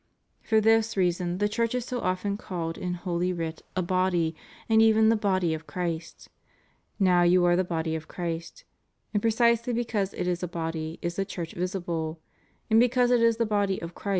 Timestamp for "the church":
1.37-1.75, 11.17-11.53